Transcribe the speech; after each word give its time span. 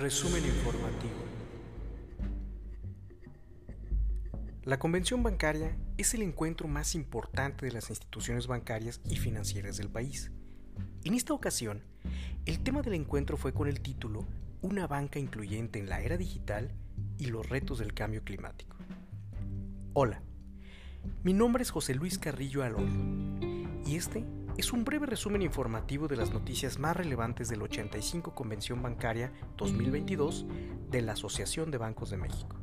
Resumen 0.00 0.42
informativo. 0.46 1.12
La 4.64 4.78
convención 4.78 5.22
bancaria 5.22 5.76
es 5.98 6.14
el 6.14 6.22
encuentro 6.22 6.68
más 6.68 6.94
importante 6.94 7.66
de 7.66 7.72
las 7.72 7.90
instituciones 7.90 8.46
bancarias 8.46 9.02
y 9.10 9.16
financieras 9.16 9.76
del 9.76 9.90
país. 9.90 10.30
En 11.04 11.12
esta 11.12 11.34
ocasión, 11.34 11.82
el 12.46 12.62
tema 12.62 12.80
del 12.80 12.94
encuentro 12.94 13.36
fue 13.36 13.52
con 13.52 13.68
el 13.68 13.82
título 13.82 14.26
Una 14.62 14.86
banca 14.86 15.18
incluyente 15.18 15.78
en 15.78 15.90
la 15.90 16.00
era 16.00 16.16
digital 16.16 16.72
y 17.18 17.26
los 17.26 17.46
retos 17.50 17.78
del 17.78 17.92
cambio 17.92 18.24
climático. 18.24 18.78
Hola, 19.92 20.22
mi 21.24 21.34
nombre 21.34 21.62
es 21.62 21.70
José 21.70 21.94
Luis 21.94 22.18
Carrillo 22.18 22.62
Alonso 22.62 23.04
y 23.84 23.96
este 23.96 24.24
es 24.56 24.72
un 24.72 24.84
breve 24.84 25.06
resumen 25.06 25.42
informativo 25.42 26.08
de 26.08 26.16
las 26.16 26.32
noticias 26.32 26.78
más 26.78 26.96
relevantes 26.96 27.48
del 27.48 27.62
85 27.62 28.34
Convención 28.34 28.82
Bancaria 28.82 29.32
2022 29.56 30.46
de 30.90 31.02
la 31.02 31.12
Asociación 31.12 31.70
de 31.70 31.78
Bancos 31.78 32.10
de 32.10 32.16
México. 32.16 32.56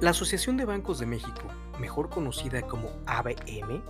La 0.00 0.10
Asociación 0.10 0.56
de 0.56 0.64
Bancos 0.64 0.98
de 0.98 1.06
México, 1.06 1.42
mejor 1.78 2.08
conocida 2.08 2.62
como 2.62 2.88
ABM, 3.06 3.82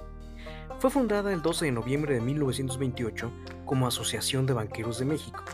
fue 0.81 0.91
fundada 0.91 1.33
el 1.33 1.41
12 1.43 1.67
de 1.67 1.73
noviembre 1.73 2.15
de 2.15 2.21
1928 2.21 3.31
como 3.65 3.87
Asociación 3.87 4.47
de 4.47 4.55
Banqueros 4.55 4.99
de 4.99 5.05
México 5.05 5.45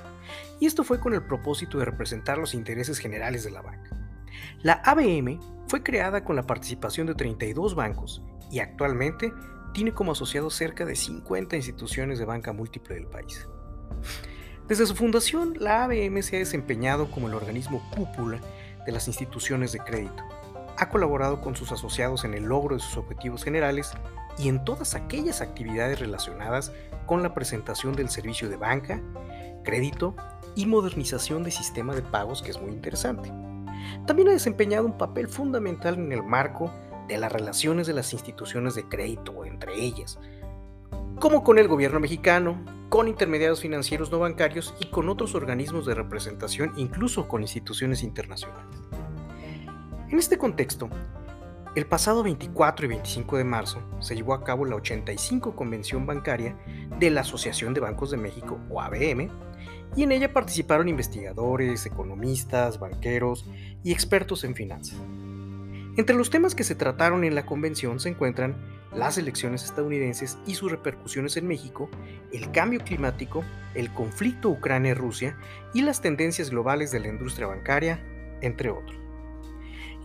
y 0.60 0.66
esto 0.66 0.84
fue 0.84 1.00
con 1.00 1.14
el 1.14 1.22
propósito 1.22 1.78
de 1.78 1.84
representar 1.84 2.38
los 2.38 2.54
intereses 2.54 2.98
generales 2.98 3.44
de 3.44 3.50
la 3.50 3.62
banca. 3.62 3.90
La 4.62 4.74
ABM 4.84 5.40
fue 5.68 5.82
creada 5.82 6.24
con 6.24 6.36
la 6.36 6.46
participación 6.46 7.06
de 7.06 7.14
32 7.14 7.74
bancos 7.74 8.22
y 8.50 8.60
actualmente 8.60 9.32
tiene 9.72 9.92
como 9.92 10.12
asociados 10.12 10.54
cerca 10.54 10.84
de 10.84 10.96
50 10.96 11.56
instituciones 11.56 12.18
de 12.18 12.24
banca 12.24 12.52
múltiple 12.52 12.94
del 12.94 13.06
país. 13.06 13.46
Desde 14.68 14.86
su 14.86 14.96
fundación, 14.96 15.54
la 15.60 15.84
ABM 15.84 16.22
se 16.22 16.36
ha 16.36 16.38
desempeñado 16.40 17.10
como 17.10 17.28
el 17.28 17.34
organismo 17.34 17.88
cúpula 17.94 18.40
de 18.84 18.92
las 18.92 19.06
instituciones 19.06 19.72
de 19.72 19.78
crédito. 19.78 20.24
Ha 20.78 20.88
colaborado 20.88 21.40
con 21.40 21.56
sus 21.56 21.72
asociados 21.72 22.24
en 22.24 22.34
el 22.34 22.44
logro 22.44 22.76
de 22.76 22.82
sus 22.82 22.96
objetivos 22.96 23.44
generales 23.44 23.92
y 24.38 24.48
en 24.48 24.64
todas 24.64 24.94
aquellas 24.94 25.40
actividades 25.40 26.00
relacionadas 26.00 26.72
con 27.06 27.22
la 27.22 27.32
presentación 27.32 27.94
del 27.94 28.10
servicio 28.10 28.48
de 28.48 28.56
banca, 28.56 29.00
crédito 29.62 30.16
y 30.56 30.66
modernización 30.66 31.44
de 31.44 31.52
sistema 31.52 31.94
de 31.94 32.02
pagos 32.02 32.42
que 32.42 32.50
es 32.50 32.60
muy 32.60 32.72
interesante. 32.72 33.32
También 34.06 34.28
ha 34.28 34.32
desempeñado 34.32 34.86
un 34.86 34.98
papel 34.98 35.28
fundamental 35.28 35.94
en 35.94 36.10
el 36.10 36.24
marco 36.24 36.72
de 37.06 37.18
las 37.18 37.30
relaciones 37.30 37.86
de 37.86 37.92
las 37.92 38.12
instituciones 38.12 38.74
de 38.74 38.88
crédito 38.88 39.44
entre 39.44 39.80
ellas, 39.80 40.18
como 41.20 41.44
con 41.44 41.58
el 41.58 41.68
gobierno 41.68 42.00
mexicano, 42.00 42.64
con 42.88 43.08
intermediarios 43.08 43.60
financieros 43.60 44.10
no 44.10 44.18
bancarios 44.18 44.74
y 44.80 44.86
con 44.86 45.08
otros 45.08 45.34
organismos 45.34 45.86
de 45.86 45.94
representación, 45.94 46.72
incluso 46.76 47.28
con 47.28 47.42
instituciones 47.42 48.02
internacionales. 48.02 48.80
En 50.08 50.18
este 50.18 50.38
contexto, 50.38 50.88
el 51.74 51.86
pasado 51.86 52.22
24 52.22 52.86
y 52.86 52.88
25 52.88 53.36
de 53.36 53.44
marzo 53.44 53.82
se 54.00 54.14
llevó 54.14 54.32
a 54.32 54.44
cabo 54.44 54.64
la 54.64 54.76
85 54.76 55.54
Convención 55.54 56.06
Bancaria 56.06 56.56
de 56.98 57.10
la 57.10 57.20
Asociación 57.20 57.74
de 57.74 57.80
Bancos 57.80 58.10
de 58.10 58.16
México, 58.16 58.58
o 58.70 58.80
ABM, 58.80 59.30
y 59.94 60.02
en 60.02 60.12
ella 60.12 60.32
participaron 60.32 60.88
investigadores, 60.88 61.86
economistas, 61.86 62.80
banqueros 62.80 63.46
y 63.84 63.92
expertos 63.92 64.44
en 64.44 64.54
finanzas. 64.54 64.98
Entre 65.96 66.14
los 66.14 66.28
temas 66.28 66.54
que 66.54 66.64
se 66.64 66.74
trataron 66.74 67.24
en 67.24 67.34
la 67.34 67.46
convención 67.46 68.00
se 68.00 68.10
encuentran 68.10 68.56
las 68.92 69.18
elecciones 69.18 69.64
estadounidenses 69.64 70.38
y 70.46 70.54
sus 70.54 70.70
repercusiones 70.70 71.36
en 71.36 71.46
México, 71.46 71.88
el 72.32 72.50
cambio 72.50 72.80
climático, 72.80 73.44
el 73.74 73.92
conflicto 73.92 74.48
Ucrania-Rusia 74.48 75.36
y 75.72 75.82
las 75.82 76.00
tendencias 76.00 76.50
globales 76.50 76.90
de 76.90 77.00
la 77.00 77.08
industria 77.08 77.46
bancaria, 77.46 78.02
entre 78.42 78.70
otros. 78.70 78.96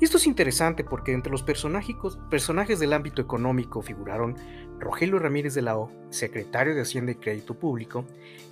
Esto 0.02 0.18
es 0.18 0.26
interesante 0.26 0.84
porque 0.84 1.14
entre 1.14 1.32
los 1.32 1.44
personajes 1.44 2.80
del 2.80 2.94
ámbito 2.94 3.22
económico 3.22 3.82
figuraron 3.82 4.36
Rogelio 4.82 5.20
Ramírez 5.20 5.54
de 5.54 5.62
la 5.62 5.78
O, 5.78 5.92
secretario 6.10 6.76
de 6.76 6.82
Hacienda 6.82 7.12
y 7.12 7.16
Crédito 7.16 7.54
Público, 7.54 8.04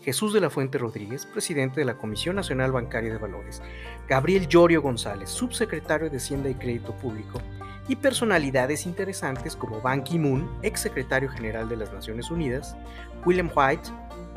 Jesús 0.04 0.32
de 0.32 0.40
la 0.40 0.50
Fuente 0.50 0.78
Rodríguez, 0.78 1.26
presidente 1.26 1.82
de 1.82 1.86
la 1.86 1.98
Comisión 1.98 2.36
Nacional 2.36 2.72
Bancaria 2.72 3.12
de 3.12 3.18
Valores, 3.18 3.62
Gabriel 4.08 4.48
Llorio 4.48 4.82
González, 4.82 5.30
subsecretario 5.30 6.10
de 6.10 6.18
Hacienda 6.18 6.50
y 6.50 6.56
Crédito 6.56 6.96
Público, 6.96 7.42
y 7.88 7.96
personalidades 7.96 8.86
interesantes 8.86 9.56
como 9.56 9.82
Ban 9.82 10.04
Ki-moon, 10.04 10.48
exsecretario 10.62 11.30
general 11.30 11.68
de 11.68 11.78
las 11.78 11.92
Naciones 11.92 12.30
Unidas, 12.30 12.78
William 13.26 13.50
White, 13.56 13.90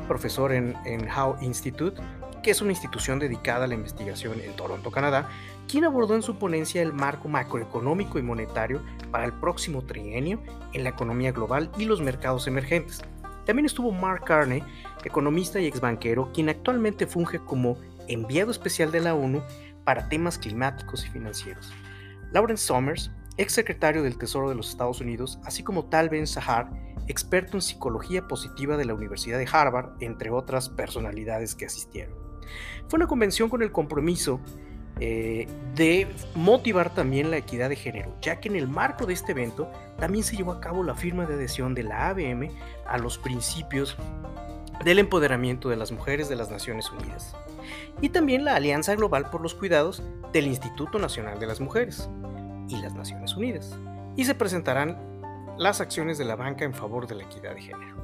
profesor 0.08 0.52
en, 0.52 0.74
en 0.86 1.06
Howe 1.08 1.36
Institute, 1.42 2.00
que 2.42 2.50
es 2.50 2.60
una 2.60 2.72
institución 2.72 3.18
dedicada 3.18 3.64
a 3.64 3.68
la 3.68 3.74
investigación 3.74 4.40
en 4.40 4.54
Toronto, 4.54 4.90
Canadá, 4.90 5.28
quien 5.68 5.84
abordó 5.84 6.14
en 6.14 6.22
su 6.22 6.36
ponencia 6.36 6.82
el 6.82 6.92
marco 6.92 7.28
macroeconómico 7.28 8.18
y 8.18 8.22
monetario 8.22 8.82
para 9.10 9.24
el 9.24 9.32
próximo 9.32 9.82
trienio 9.82 10.42
en 10.72 10.84
la 10.84 10.90
economía 10.90 11.32
global 11.32 11.70
y 11.78 11.84
los 11.84 12.00
mercados 12.00 12.46
emergentes. 12.46 13.00
También 13.46 13.66
estuvo 13.66 13.92
Mark 13.92 14.24
Carney, 14.24 14.62
economista 15.04 15.60
y 15.60 15.66
exbanquero, 15.66 16.30
quien 16.32 16.48
actualmente 16.48 17.06
funge 17.06 17.38
como 17.38 17.76
enviado 18.08 18.50
especial 18.50 18.92
de 18.92 19.00
la 19.00 19.14
ONU 19.14 19.42
para 19.84 20.08
temas 20.08 20.38
climáticos 20.38 21.04
y 21.06 21.08
financieros. 21.08 21.72
Lawrence 22.32 22.66
Summers, 22.66 23.10
exsecretario 23.36 24.02
del 24.02 24.18
Tesoro 24.18 24.48
de 24.48 24.54
los 24.54 24.70
Estados 24.70 25.00
Unidos, 25.00 25.38
así 25.44 25.62
como 25.62 25.86
Tal 25.86 26.08
Ben 26.08 26.26
Sahar, 26.26 26.70
experto 27.08 27.56
en 27.56 27.62
psicología 27.62 28.28
positiva 28.28 28.76
de 28.76 28.84
la 28.84 28.94
Universidad 28.94 29.38
de 29.38 29.48
Harvard, 29.50 29.96
entre 30.00 30.30
otras 30.30 30.68
personalidades 30.68 31.54
que 31.54 31.66
asistieron. 31.66 32.21
Fue 32.88 32.98
una 32.98 33.06
convención 33.06 33.48
con 33.48 33.62
el 33.62 33.72
compromiso 33.72 34.40
eh, 35.00 35.48
de 35.74 36.06
motivar 36.34 36.94
también 36.94 37.30
la 37.30 37.38
equidad 37.38 37.68
de 37.68 37.76
género, 37.76 38.14
ya 38.20 38.40
que 38.40 38.48
en 38.48 38.56
el 38.56 38.68
marco 38.68 39.06
de 39.06 39.14
este 39.14 39.32
evento 39.32 39.70
también 39.98 40.22
se 40.22 40.36
llevó 40.36 40.52
a 40.52 40.60
cabo 40.60 40.82
la 40.82 40.94
firma 40.94 41.26
de 41.26 41.34
adhesión 41.34 41.74
de 41.74 41.82
la 41.82 42.10
ABM 42.10 42.50
a 42.86 42.98
los 42.98 43.18
principios 43.18 43.96
del 44.84 44.98
empoderamiento 44.98 45.68
de 45.68 45.76
las 45.76 45.92
mujeres 45.92 46.28
de 46.28 46.36
las 46.36 46.50
Naciones 46.50 46.90
Unidas 46.90 47.34
y 48.00 48.10
también 48.10 48.44
la 48.44 48.56
Alianza 48.56 48.94
Global 48.94 49.30
por 49.30 49.40
los 49.40 49.54
Cuidados 49.54 50.02
del 50.32 50.46
Instituto 50.46 50.98
Nacional 50.98 51.38
de 51.40 51.46
las 51.46 51.60
Mujeres 51.60 52.08
y 52.68 52.76
las 52.76 52.94
Naciones 52.94 53.34
Unidas, 53.36 53.76
y 54.16 54.24
se 54.24 54.34
presentarán 54.34 54.98
las 55.58 55.80
acciones 55.80 56.18
de 56.18 56.24
la 56.24 56.36
banca 56.36 56.64
en 56.64 56.74
favor 56.74 57.06
de 57.06 57.14
la 57.14 57.24
equidad 57.24 57.54
de 57.54 57.62
género. 57.62 58.01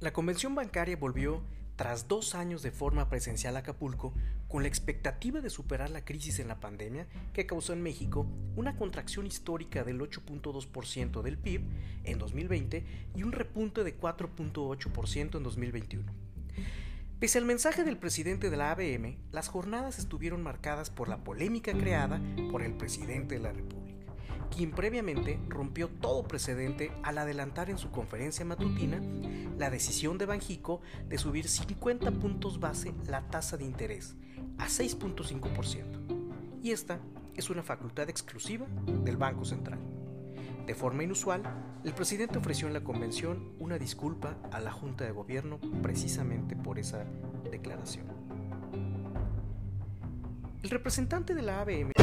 La 0.00 0.14
convención 0.14 0.54
bancaria 0.54 0.96
volvió 0.96 1.42
tras 1.76 2.08
dos 2.08 2.34
años 2.34 2.62
de 2.62 2.70
forma 2.70 3.10
presencial 3.10 3.56
a 3.56 3.58
Acapulco 3.58 4.14
con 4.48 4.62
la 4.62 4.68
expectativa 4.68 5.42
de 5.42 5.50
superar 5.50 5.90
la 5.90 6.06
crisis 6.06 6.38
en 6.38 6.48
la 6.48 6.58
pandemia 6.58 7.06
que 7.34 7.44
causó 7.44 7.74
en 7.74 7.82
México 7.82 8.26
una 8.56 8.76
contracción 8.76 9.26
histórica 9.26 9.84
del 9.84 10.00
8.2% 10.00 11.20
del 11.20 11.36
PIB 11.36 11.60
en 12.04 12.18
2020 12.18 12.84
y 13.14 13.22
un 13.22 13.32
repunte 13.32 13.84
de 13.84 14.00
4.8% 14.00 15.36
en 15.36 15.42
2021. 15.42 16.12
Pese 17.18 17.36
al 17.36 17.44
mensaje 17.44 17.84
del 17.84 17.98
presidente 17.98 18.48
de 18.48 18.56
la 18.56 18.70
ABM, 18.70 19.18
las 19.32 19.48
jornadas 19.48 19.98
estuvieron 19.98 20.42
marcadas 20.42 20.88
por 20.88 21.10
la 21.10 21.18
polémica 21.18 21.74
creada 21.74 22.22
por 22.50 22.62
el 22.62 22.72
presidente 22.72 23.34
de 23.34 23.42
la 23.42 23.52
República 23.52 23.79
quien 24.54 24.72
previamente 24.72 25.40
rompió 25.48 25.88
todo 25.88 26.24
precedente 26.24 26.92
al 27.02 27.18
adelantar 27.18 27.70
en 27.70 27.78
su 27.78 27.90
conferencia 27.90 28.44
matutina 28.44 29.00
la 29.58 29.70
decisión 29.70 30.18
de 30.18 30.26
Banjico 30.26 30.80
de 31.08 31.18
subir 31.18 31.48
50 31.48 32.10
puntos 32.12 32.60
base 32.60 32.94
la 33.06 33.22
tasa 33.28 33.56
de 33.56 33.64
interés 33.64 34.16
a 34.58 34.66
6.5%. 34.66 36.60
Y 36.62 36.72
esta 36.72 37.00
es 37.34 37.48
una 37.50 37.62
facultad 37.62 38.10
exclusiva 38.10 38.66
del 39.04 39.16
Banco 39.16 39.44
Central. 39.44 39.78
De 40.66 40.74
forma 40.74 41.02
inusual, 41.02 41.42
el 41.84 41.94
presidente 41.94 42.38
ofreció 42.38 42.66
en 42.68 42.74
la 42.74 42.84
convención 42.84 43.54
una 43.58 43.78
disculpa 43.78 44.36
a 44.52 44.60
la 44.60 44.70
Junta 44.70 45.04
de 45.04 45.10
Gobierno 45.10 45.58
precisamente 45.82 46.54
por 46.54 46.78
esa 46.78 47.04
declaración. 47.50 48.06
El 50.62 50.70
representante 50.70 51.34
de 51.34 51.42
la 51.42 51.62
ABM 51.62 51.99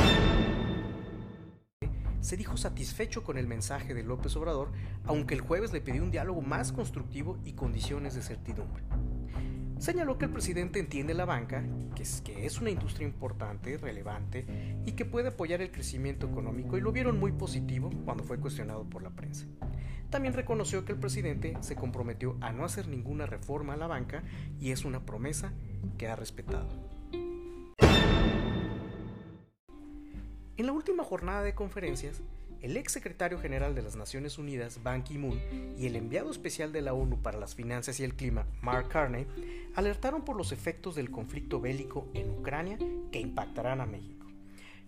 se 2.22 2.38
dijo 2.38 2.58
satisfecho 2.58 3.24
con 3.24 3.38
el 3.38 3.48
mensaje 3.48 3.94
de 3.94 4.04
López 4.04 4.36
Obrador, 4.36 4.72
aunque 5.06 5.36
el 5.36 5.42
jueves 5.42 5.74
le 5.74 5.82
pidió 5.82 6.04
un 6.04 6.12
diálogo 6.12 6.42
más 6.42 6.72
constructivo 6.72 7.38
y 7.46 7.54
condiciones 7.54 8.16
de 8.16 8.22
certidumbre. 8.22 8.84
Señaló 9.80 10.18
que 10.18 10.26
el 10.26 10.32
presidente 10.32 10.80
entiende 10.80 11.14
la 11.14 11.26
banca, 11.26 11.64
que 11.94 12.46
es, 12.46 12.60
una 12.60 12.72
industria 12.72 13.08
importante, 13.08 13.78
relevante 13.78 14.46
y 14.86 14.94
que 14.94 15.06
puede 15.06 15.30
apoyar 15.30 15.62
el 15.62 15.72
crecimiento 15.72 16.28
económico 16.28 16.78
y 16.78 16.82
lo 16.82 16.92
vieron 16.92 17.20
muy 17.20 17.32
positivo 17.32 17.92
cuando 18.04 18.24
fue 18.24 18.40
cuestionado 18.40 18.86
por 18.86 19.04
la 19.04 19.12
prensa. 19.12 19.46
También 20.10 20.34
reconoció 20.34 20.84
que 20.84 20.94
el 20.94 21.00
presidente 21.00 21.58
se 21.62 21.76
comprometió 21.76 22.38
a 22.42 22.52
no 22.52 22.66
hacer 22.66 22.88
ninguna 22.88 23.28
reforma 23.28 23.74
a 23.74 23.78
la 23.78 23.88
banca 23.88 24.24
y 24.60 24.72
es 24.72 24.84
una 24.84 25.06
promesa 25.06 25.54
que 25.98 26.08
ha 26.08 26.16
respetado. 26.16 26.87
En 30.58 30.66
la 30.66 30.72
última 30.72 31.04
jornada 31.04 31.44
de 31.44 31.54
conferencias, 31.54 32.20
el 32.64 32.78
ex 32.78 32.92
secretario 32.92 33.40
general 33.40 33.76
de 33.76 33.84
las 33.84 33.96
Naciones 33.96 34.40
Unidas, 34.40 34.82
Ban 34.82 35.04
Ki-moon, 35.04 35.40
y 35.78 35.86
el 35.86 35.96
enviado 35.96 36.32
especial 36.32 36.72
de 36.72 36.82
la 36.82 36.96
ONU 36.96 37.22
para 37.22 37.38
las 37.38 37.54
Finanzas 37.54 38.00
y 38.00 38.04
el 38.04 38.16
Clima, 38.16 38.48
Mark 38.64 38.90
Carney, 38.90 39.28
alertaron 39.76 40.26
por 40.26 40.36
los 40.36 40.52
efectos 40.52 40.96
del 40.96 41.12
conflicto 41.12 41.62
bélico 41.62 42.10
en 42.16 42.32
Ucrania 42.32 42.80
que 43.12 43.20
impactarán 43.20 43.82
a 43.82 43.86
México. 43.86 44.26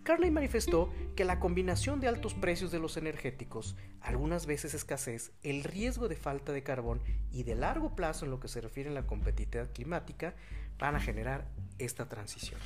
Carney 0.01 0.31
manifestó 0.31 0.91
que 1.15 1.23
la 1.23 1.39
combinación 1.39 1.99
de 1.99 2.07
altos 2.07 2.33
precios 2.33 2.71
de 2.71 2.79
los 2.79 2.97
energéticos, 2.97 3.75
algunas 4.01 4.47
veces 4.47 4.73
escasez, 4.73 5.33
el 5.43 5.63
riesgo 5.63 6.07
de 6.07 6.15
falta 6.15 6.51
de 6.51 6.63
carbón 6.63 6.99
y 7.31 7.43
de 7.43 7.53
largo 7.53 7.95
plazo 7.95 8.25
en 8.25 8.31
lo 8.31 8.39
que 8.39 8.47
se 8.47 8.59
refiere 8.59 8.89
a 8.89 8.93
la 8.93 9.05
competitividad 9.05 9.71
climática 9.71 10.33
van 10.79 10.95
a 10.95 10.99
generar 10.99 11.47
esta 11.77 12.09
transición. 12.09 12.59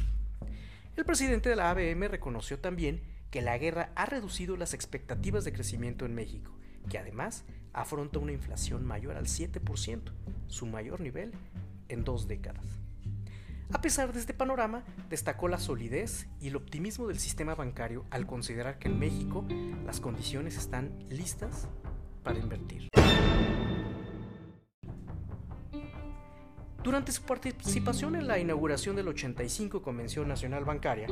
El 0.95 1.05
presidente 1.05 1.49
de 1.49 1.55
la 1.55 1.71
ABM 1.71 2.07
reconoció 2.07 2.59
también 2.59 3.01
que 3.31 3.41
la 3.41 3.57
guerra 3.57 3.91
ha 3.95 4.05
reducido 4.05 4.57
las 4.57 4.75
expectativas 4.75 5.43
de 5.43 5.51
crecimiento 5.51 6.05
en 6.05 6.13
México, 6.13 6.51
que 6.87 6.99
además 6.99 7.45
afronta 7.73 8.19
una 8.19 8.31
inflación 8.31 8.85
mayor 8.85 9.17
al 9.17 9.25
7%, 9.25 10.11
su 10.47 10.67
mayor 10.67 11.01
nivel 11.01 11.31
en 11.89 12.03
dos 12.03 12.27
décadas. 12.27 12.65
A 13.71 13.81
pesar 13.81 14.13
de 14.13 14.19
este 14.19 14.35
panorama, 14.35 14.83
destacó 15.09 15.47
la 15.47 15.57
solidez 15.57 16.27
y 16.39 16.49
el 16.49 16.55
optimismo 16.55 17.07
del 17.07 17.17
sistema 17.17 17.55
bancario 17.55 18.05
al 18.11 18.27
considerar 18.27 18.77
que 18.77 18.87
en 18.87 18.99
México 18.99 19.43
las 19.87 19.99
condiciones 19.99 20.57
están 20.57 20.91
listas 21.09 21.67
para 22.23 22.37
invertir. 22.37 22.89
Durante 26.83 27.13
su 27.13 27.21
participación 27.21 28.17
en 28.17 28.27
la 28.27 28.39
inauguración 28.39 28.97
de 28.97 29.03
la 29.03 29.11
85 29.11 29.81
Convención 29.81 30.27
Nacional 30.27 30.65
Bancaria, 30.65 31.07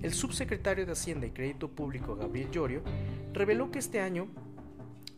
el 0.00 0.14
subsecretario 0.14 0.86
de 0.86 0.92
Hacienda 0.92 1.26
y 1.26 1.32
Crédito 1.32 1.68
Público 1.72 2.14
Gabriel 2.14 2.52
Llorio 2.52 2.82
reveló 3.32 3.72
que 3.72 3.80
este 3.80 4.00
año 4.00 4.28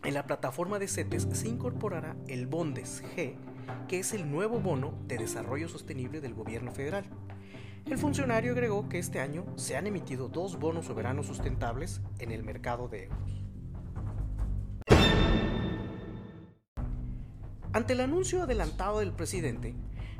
en 0.03 0.15
la 0.15 0.25
plataforma 0.25 0.79
de 0.79 0.89
CETES 0.89 1.29
se 1.33 1.49
incorporará 1.49 2.17
el 2.29 2.47
Bondes 2.47 3.05
G, 3.15 3.35
que 3.89 3.99
es 3.99 4.15
el 4.15 4.31
nuevo 4.31 4.59
bono 4.59 4.95
de 5.07 5.19
desarrollo 5.19 5.69
sostenible 5.69 6.23
del 6.23 6.33
gobierno 6.33 6.73
federal. 6.73 7.05
El 7.85 7.99
funcionario 7.99 8.53
agregó 8.53 8.89
que 8.89 8.99
este 8.99 9.21
año 9.21 9.45
se 9.57 9.77
han 9.77 9.87
emitido 9.87 10.29
dos 10.29 10.59
bonos 10.59 10.87
soberanos 10.87 11.27
sustentables 11.27 12.01
en 12.19 12.31
el 12.31 12.43
mercado 12.43 12.89
de 12.89 13.05
euros. 13.05 13.41
Ante 17.73 17.93
el 17.93 18.01
anuncio 18.01 18.43
adelantado 18.43 18.99
del 18.99 19.13
presidente, 19.13 19.77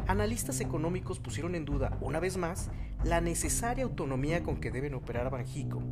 analistas 0.07 0.61
económicos 0.61 1.19
pusieron 1.19 1.55
en 1.55 1.65
duda, 1.65 1.97
una 2.01 2.21
vez 2.21 2.37
más, 2.37 2.71
la 3.05 3.21
necesaria 3.21 3.85
autonomía 3.85 4.43
con 4.43 4.61
que 4.61 4.71
deben 4.71 4.95
operar 4.95 5.31
Banjico, 5.31 5.83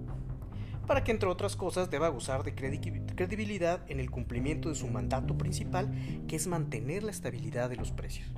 para 0.86 1.04
que 1.04 1.12
entre 1.12 1.28
otras 1.28 1.56
cosas 1.56 1.90
deba 1.90 2.08
gozar 2.08 2.44
de 2.44 2.54
credibilidad 2.54 3.82
en 3.88 4.00
el 4.00 4.10
cumplimiento 4.10 4.68
de 4.68 4.74
su 4.74 4.88
mandato 4.88 5.36
principal, 5.36 5.90
que 6.26 6.36
es 6.36 6.46
mantener 6.46 7.02
la 7.02 7.10
estabilidad 7.10 7.68
de 7.68 7.76
los 7.76 7.92
precios. 7.92 8.28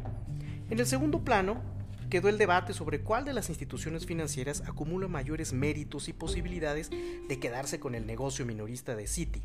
En 0.68 0.78
el 0.78 0.86
segundo 0.86 1.24
plano, 1.24 1.62
quedó 2.10 2.28
el 2.28 2.38
debate 2.38 2.72
sobre 2.74 3.00
cuál 3.02 3.24
de 3.24 3.32
las 3.32 3.48
instituciones 3.48 4.04
financieras 4.04 4.64
acumula 4.66 5.06
mayores 5.06 5.52
méritos 5.52 6.08
y 6.08 6.12
posibilidades 6.12 6.90
de 6.90 7.38
quedarse 7.38 7.78
con 7.78 7.94
el 7.94 8.04
negocio 8.04 8.44
minorista 8.44 8.96
de 8.96 9.06
Citi, 9.06 9.42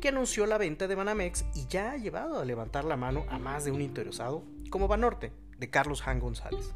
que 0.00 0.08
anunció 0.08 0.46
la 0.46 0.56
venta 0.56 0.86
de 0.86 0.94
Banamex 0.94 1.44
y 1.54 1.66
ya 1.66 1.90
ha 1.90 1.96
llevado 1.96 2.38
a 2.38 2.44
levantar 2.44 2.84
la 2.84 2.96
mano 2.96 3.26
a 3.28 3.38
más 3.38 3.64
de 3.64 3.72
un 3.72 3.82
interesado, 3.82 4.44
como 4.70 4.86
Banorte, 4.86 5.32
de 5.58 5.70
Carlos 5.70 6.06
Han 6.06 6.20
González. 6.20 6.72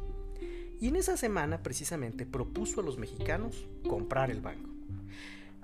Y 0.79 0.87
en 0.87 0.95
esa 0.95 1.15
semana 1.17 1.61
precisamente 1.61 2.25
propuso 2.25 2.81
a 2.81 2.83
los 2.83 2.97
mexicanos 2.97 3.67
comprar 3.87 4.31
el 4.31 4.41
banco. 4.41 4.69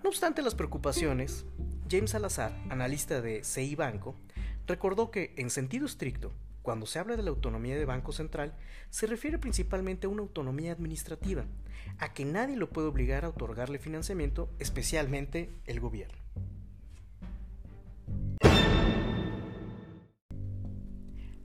No 0.03 0.09
obstante 0.09 0.43
las 0.43 0.53
preocupaciones, 0.53 1.45
James 1.89 2.11
Salazar, 2.11 2.55
analista 2.69 3.19
de 3.21 3.43
CI 3.43 3.75
Banco, 3.75 4.15
recordó 4.67 5.09
que, 5.09 5.33
en 5.37 5.49
sentido 5.49 5.85
estricto, 5.85 6.33
cuando 6.61 6.85
se 6.85 6.99
habla 6.99 7.15
de 7.15 7.23
la 7.23 7.29
autonomía 7.29 7.77
de 7.77 7.85
Banco 7.85 8.11
Central, 8.11 8.53
se 8.89 9.07
refiere 9.07 9.39
principalmente 9.39 10.05
a 10.05 10.09
una 10.09 10.21
autonomía 10.21 10.73
administrativa, 10.73 11.45
a 11.97 12.13
que 12.13 12.25
nadie 12.25 12.57
lo 12.57 12.69
puede 12.69 12.87
obligar 12.87 13.25
a 13.25 13.29
otorgarle 13.29 13.79
financiamiento, 13.79 14.49
especialmente 14.59 15.49
el 15.65 15.79
gobierno. 15.79 16.26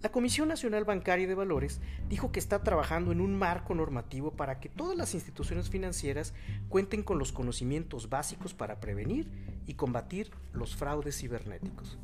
La 0.02 0.10
Comisión 0.10 0.49
Nacional 0.49 0.84
Bancaria 0.84 1.28
de 1.28 1.37
Valores 1.37 1.81
dijo 2.08 2.32
que 2.32 2.40
está 2.40 2.64
trabajando 2.64 3.12
en 3.12 3.20
un 3.20 3.38
marco 3.38 3.72
normativo 3.72 4.32
para 4.32 4.58
que 4.58 4.69
todas 4.69 4.96
las 4.96 5.14
instituciones 5.14 5.70
financieras 5.70 6.34
cuenten 6.69 7.04
con 7.04 7.20
los 7.20 7.31
conocimientos 7.31 8.10
básicos 8.10 8.52
para 8.52 8.81
prevenir 8.81 9.31
y 9.64 9.75
combatir 9.75 10.32
los 10.52 10.75
fraudes 10.75 11.16
cibernéticos. 11.16 11.99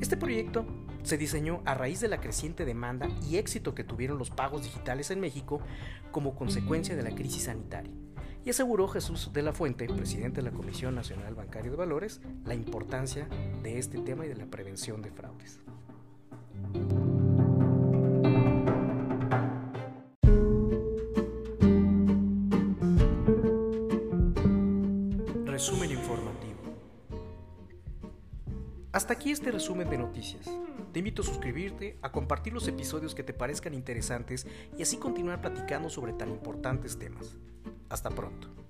Este 0.00 0.16
proyecto 0.16 0.64
se 1.02 1.18
diseñó 1.18 1.60
a 1.64 1.74
raíz 1.74 2.00
de 2.00 2.06
la 2.06 2.20
creciente 2.20 2.64
demanda 2.64 3.08
y 3.28 3.36
éxito 3.36 3.74
que 3.74 3.82
tuvieron 3.82 4.16
los 4.16 4.30
pagos 4.30 4.62
digitales 4.62 5.10
en 5.10 5.18
México 5.18 5.60
como 6.12 6.36
consecuencia 6.36 6.94
de 6.94 7.02
la 7.02 7.16
crisis 7.16 7.44
sanitaria. 7.44 7.90
Y 8.44 8.50
aseguró 8.50 8.86
Jesús 8.86 9.32
de 9.32 9.42
la 9.42 9.52
Fuente, 9.52 9.86
presidente 9.88 10.40
de 10.40 10.50
la 10.50 10.56
Comisión 10.56 10.94
Nacional 10.94 11.34
Bancaria 11.34 11.72
de 11.72 11.76
Valores, 11.76 12.20
la 12.44 12.54
importancia 12.54 13.26
de 13.64 13.78
este 13.78 13.98
tema 13.98 14.24
y 14.24 14.28
de 14.28 14.36
la 14.36 14.46
prevención 14.46 15.02
de 15.02 15.10
fraudes. 15.10 15.63
Hasta 28.94 29.14
aquí 29.14 29.32
este 29.32 29.50
resumen 29.50 29.90
de 29.90 29.98
noticias. 29.98 30.48
Te 30.92 31.00
invito 31.00 31.22
a 31.22 31.24
suscribirte, 31.24 31.98
a 32.00 32.12
compartir 32.12 32.52
los 32.52 32.68
episodios 32.68 33.12
que 33.12 33.24
te 33.24 33.32
parezcan 33.32 33.74
interesantes 33.74 34.46
y 34.78 34.82
así 34.82 34.98
continuar 34.98 35.40
platicando 35.40 35.90
sobre 35.90 36.12
tan 36.12 36.30
importantes 36.30 36.96
temas. 36.96 37.36
Hasta 37.88 38.10
pronto. 38.10 38.63